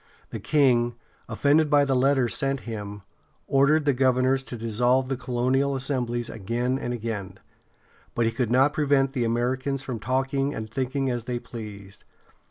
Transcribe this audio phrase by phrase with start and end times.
[0.31, 0.95] The king,
[1.29, 3.03] offended by the letters sent him,
[3.45, 7.37] ordered the governors to dissolve the colonial assemblies again and again;
[8.15, 12.03] but he could not prevent the Americans from talking and thinking as they pleased.